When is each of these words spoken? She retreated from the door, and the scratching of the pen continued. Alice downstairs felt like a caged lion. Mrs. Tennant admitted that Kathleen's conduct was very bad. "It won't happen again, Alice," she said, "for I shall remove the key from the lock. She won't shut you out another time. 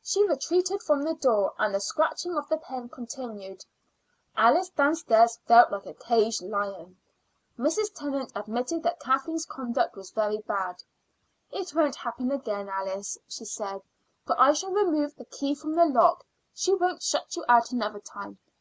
She 0.00 0.22
retreated 0.24 0.80
from 0.84 1.02
the 1.02 1.14
door, 1.16 1.52
and 1.58 1.74
the 1.74 1.80
scratching 1.80 2.36
of 2.36 2.48
the 2.48 2.56
pen 2.56 2.88
continued. 2.88 3.64
Alice 4.36 4.68
downstairs 4.70 5.40
felt 5.46 5.72
like 5.72 5.86
a 5.86 5.94
caged 5.94 6.42
lion. 6.42 6.96
Mrs. 7.58 7.92
Tennant 7.92 8.30
admitted 8.36 8.84
that 8.84 9.00
Kathleen's 9.00 9.44
conduct 9.44 9.96
was 9.96 10.12
very 10.12 10.38
bad. 10.38 10.84
"It 11.50 11.74
won't 11.74 11.96
happen 11.96 12.30
again, 12.30 12.68
Alice," 12.68 13.18
she 13.28 13.44
said, 13.44 13.82
"for 14.24 14.40
I 14.40 14.52
shall 14.52 14.70
remove 14.70 15.16
the 15.16 15.24
key 15.24 15.56
from 15.56 15.74
the 15.74 15.84
lock. 15.86 16.24
She 16.54 16.72
won't 16.72 17.02
shut 17.02 17.34
you 17.34 17.44
out 17.48 17.72
another 17.72 17.98
time. 17.98 18.38